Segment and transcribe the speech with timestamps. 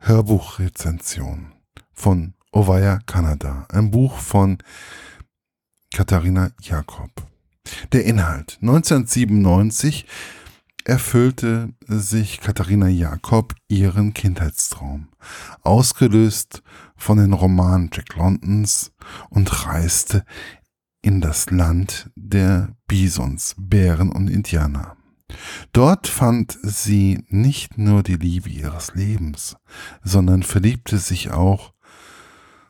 [0.00, 1.52] Hörbuchrezension
[1.92, 4.58] von Ovaya Kanada, ein Buch von
[5.92, 7.10] Katharina Jakob.
[7.92, 8.58] Der Inhalt.
[8.62, 10.06] 1997
[10.84, 15.08] erfüllte sich Katharina Jakob ihren Kindheitstraum,
[15.62, 16.62] ausgelöst
[16.96, 18.92] von den Romanen Jack Londons
[19.28, 20.24] und reiste
[21.02, 24.97] in das Land der Bisons, Bären und Indianer.
[25.72, 29.56] Dort fand sie nicht nur die Liebe ihres Lebens,
[30.02, 31.72] sondern verliebte sich auch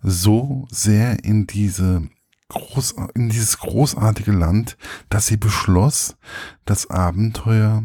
[0.00, 2.08] so sehr in diese
[2.48, 4.76] groß, in dieses großartige Land,
[5.08, 6.16] dass sie beschloss,
[6.64, 7.82] das Abenteuer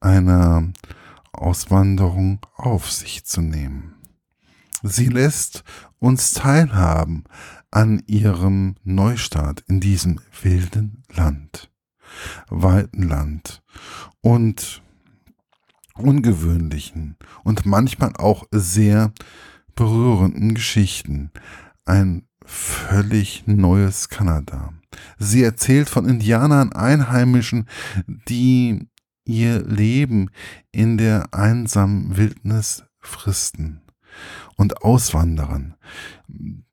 [0.00, 0.72] einer
[1.32, 3.94] Auswanderung auf sich zu nehmen.
[4.82, 5.62] Sie lässt
[5.98, 7.24] uns teilhaben
[7.70, 11.70] an ihrem Neustart in diesem wilden Land,
[12.48, 13.62] weiten Land
[14.20, 14.82] und
[15.94, 19.12] ungewöhnlichen und manchmal auch sehr
[19.74, 21.30] berührenden Geschichten.
[21.84, 24.72] Ein völlig neues Kanada.
[25.18, 27.66] Sie erzählt von Indianern, Einheimischen,
[28.28, 28.88] die
[29.24, 30.30] ihr Leben
[30.70, 33.82] in der einsamen Wildnis fristen
[34.56, 35.76] und Auswanderern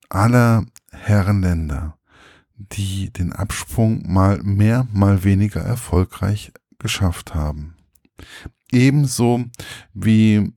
[0.09, 1.98] aller Herrenländer,
[2.59, 7.75] die den Absprung mal mehr, mal weniger erfolgreich geschafft haben.
[8.71, 9.45] Ebenso
[9.93, 10.51] wie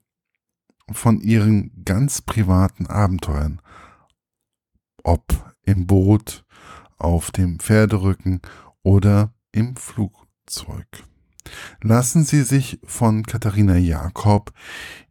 [0.91, 3.63] von ihren ganz privaten Abenteuern,
[5.05, 6.45] ob im Boot,
[6.99, 8.41] auf dem Pferderücken
[8.83, 10.87] oder im Flugzeug.
[11.83, 14.53] Lassen Sie sich von Katharina Jakob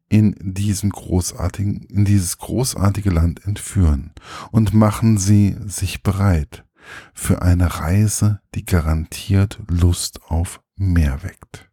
[0.08, 4.14] in diesem großartigen, in dieses großartige Land entführen
[4.52, 6.66] und machen Sie sich bereit
[7.14, 11.70] für eine Reise, die garantiert Lust auf mehr weckt.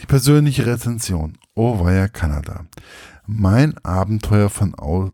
[0.00, 1.38] Die persönliche Rezension.
[1.54, 2.66] Oh, ja Kanada.
[3.26, 5.10] Mein Abenteuer von Au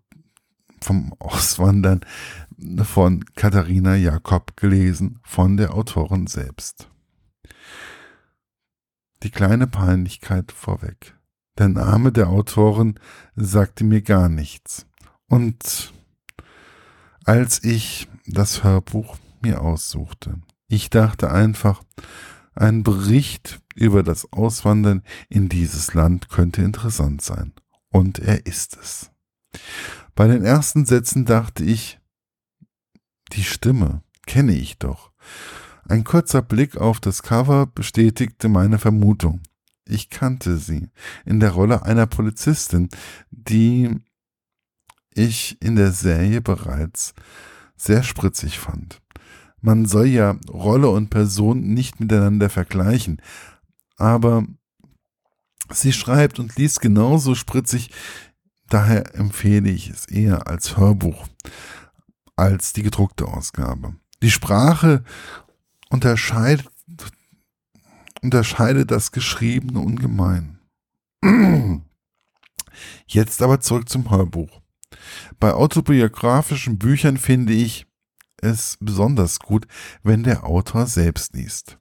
[0.80, 2.00] vom Auswandern
[2.82, 6.88] von Katharina Jakob gelesen, von der Autorin selbst.
[9.22, 11.16] Die kleine Peinlichkeit vorweg.
[11.56, 13.00] Der Name der Autorin
[13.34, 14.86] sagte mir gar nichts.
[15.28, 15.93] Und
[17.24, 21.82] als ich das Hörbuch mir aussuchte, ich dachte einfach,
[22.54, 27.52] ein Bericht über das Auswandern in dieses Land könnte interessant sein.
[27.90, 29.10] Und er ist es.
[30.14, 31.98] Bei den ersten Sätzen dachte ich,
[33.32, 35.10] die Stimme kenne ich doch.
[35.88, 39.42] Ein kurzer Blick auf das Cover bestätigte meine Vermutung.
[39.86, 40.88] Ich kannte sie
[41.26, 42.88] in der Rolle einer Polizistin,
[43.30, 43.90] die
[45.14, 47.14] ich in der Serie bereits
[47.76, 49.00] sehr spritzig fand.
[49.60, 53.20] Man soll ja Rolle und Person nicht miteinander vergleichen,
[53.96, 54.46] aber
[55.70, 57.90] sie schreibt und liest genauso spritzig,
[58.68, 61.26] daher empfehle ich es eher als Hörbuch
[62.36, 63.94] als die gedruckte Ausgabe.
[64.22, 65.04] Die Sprache
[65.90, 66.68] unterscheidet
[68.22, 70.58] unterscheidet das Geschriebene ungemein.
[73.06, 74.62] Jetzt aber zurück zum Hörbuch.
[75.40, 77.86] Bei autobiografischen Büchern finde ich
[78.40, 79.66] es besonders gut,
[80.02, 81.78] wenn der Autor selbst liest.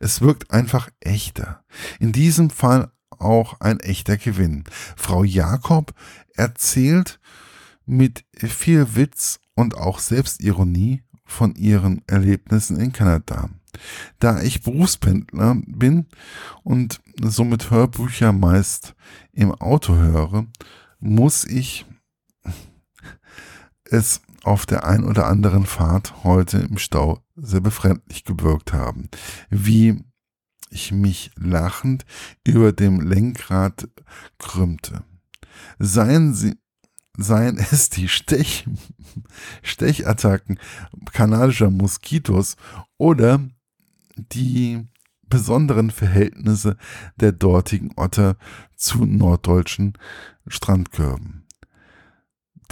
[0.00, 1.64] Es wirkt einfach echter.
[2.00, 4.64] In diesem Fall auch ein echter Gewinn.
[4.96, 5.94] Frau Jakob
[6.34, 7.20] erzählt
[7.86, 13.48] mit viel Witz und auch Selbstironie von ihren Erlebnissen in Kanada.
[14.18, 16.06] Da ich Berufspendler bin
[16.62, 18.94] und somit Hörbücher meist
[19.32, 20.46] im Auto höre,
[21.00, 21.86] muss ich
[23.92, 29.08] es auf der ein oder anderen Fahrt heute im Stau sehr befremdlich gewirkt haben.
[29.50, 30.02] Wie
[30.70, 32.04] ich mich lachend
[32.46, 33.88] über dem Lenkrad
[34.38, 35.04] krümmte.
[35.78, 36.56] Seien sie,
[37.16, 38.66] seien es die Stech,
[39.62, 40.58] Stechattacken
[41.12, 42.56] kanadischer Moskitos
[42.96, 43.40] oder
[44.16, 44.88] die
[45.28, 46.76] besonderen Verhältnisse
[47.16, 48.36] der dortigen Otter
[48.76, 49.96] zu norddeutschen
[50.46, 51.41] Strandkörben.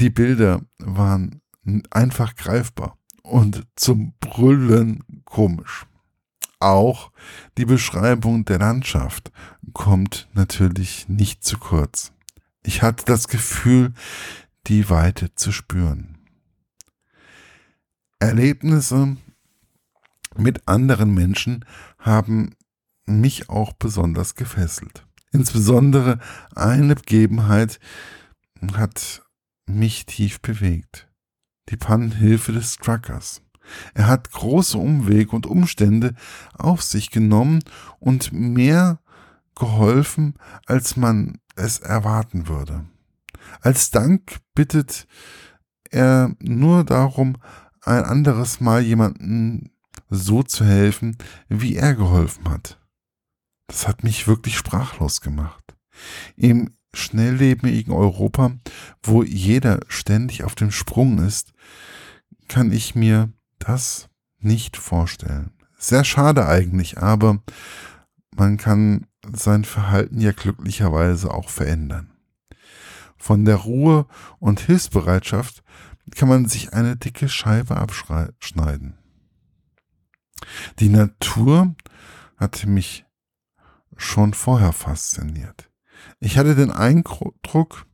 [0.00, 1.42] Die Bilder waren
[1.90, 5.84] einfach greifbar und zum Brüllen komisch.
[6.58, 7.12] Auch
[7.58, 9.30] die Beschreibung der Landschaft
[9.74, 12.12] kommt natürlich nicht zu kurz.
[12.62, 13.92] Ich hatte das Gefühl,
[14.68, 16.16] die Weite zu spüren.
[18.20, 19.18] Erlebnisse
[20.34, 21.66] mit anderen Menschen
[21.98, 22.54] haben
[23.04, 25.06] mich auch besonders gefesselt.
[25.30, 26.20] Insbesondere
[26.54, 27.78] eine Begebenheit
[28.74, 29.22] hat
[29.78, 31.08] mich tief bewegt.
[31.68, 33.42] Die Pannenhilfe des Truckers.
[33.94, 36.14] Er hat große Umwege und Umstände
[36.54, 37.62] auf sich genommen
[37.98, 39.00] und mehr
[39.54, 40.34] geholfen,
[40.66, 42.86] als man es erwarten würde.
[43.60, 45.06] Als Dank bittet
[45.90, 47.36] er nur darum,
[47.82, 49.70] ein anderes Mal jemanden
[50.08, 51.16] so zu helfen,
[51.48, 52.78] wie er geholfen hat.
[53.66, 55.76] Das hat mich wirklich sprachlos gemacht.
[56.36, 58.52] Im schnelllebigen Europa,
[59.02, 61.52] wo jeder ständig auf dem Sprung ist,
[62.48, 64.08] kann ich mir das
[64.38, 65.52] nicht vorstellen.
[65.78, 67.42] Sehr schade eigentlich, aber
[68.36, 72.12] man kann sein Verhalten ja glücklicherweise auch verändern.
[73.16, 74.06] Von der Ruhe
[74.38, 75.62] und Hilfsbereitschaft
[76.14, 78.98] kann man sich eine dicke Scheibe abschneiden.
[80.78, 81.74] Die Natur
[82.36, 83.04] hatte mich
[83.96, 85.70] schon vorher fasziniert.
[86.18, 87.86] Ich hatte den Eindruck,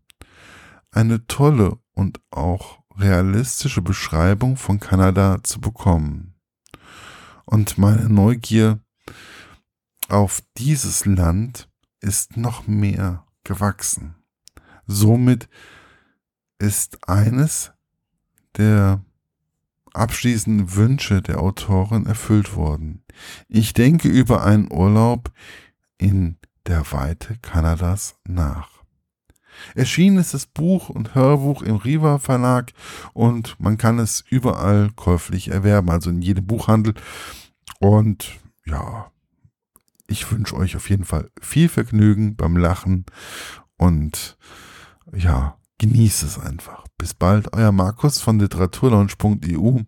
[0.97, 6.35] eine tolle und auch realistische Beschreibung von Kanada zu bekommen.
[7.45, 8.81] Und meine Neugier
[10.09, 11.69] auf dieses Land
[12.01, 14.15] ist noch mehr gewachsen.
[14.87, 15.49] Somit
[16.59, 17.73] ist eines
[18.57, 19.05] der
[19.93, 23.05] abschließenden Wünsche der Autorin erfüllt worden.
[23.49, 25.31] Ich denke über einen Urlaub
[25.99, 28.76] in der Weite Kanadas nach.
[29.75, 32.73] Erschienen ist das Buch und Hörbuch im Riva Verlag
[33.13, 36.95] und man kann es überall käuflich erwerben, also in jedem Buchhandel.
[37.79, 39.11] Und ja,
[40.07, 43.07] ich wünsche euch auf jeden Fall viel Vergnügen beim Lachen
[43.77, 44.37] und
[45.15, 46.85] ja, genießt es einfach.
[46.99, 49.81] Bis bald, euer Markus von literaturlaunch.eu.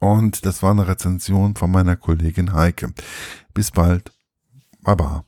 [0.00, 2.92] Und das war eine Rezension von meiner Kollegin Heike.
[3.54, 4.12] Bis bald.
[4.82, 5.24] Baba.